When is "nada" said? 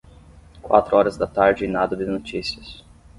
1.67-1.95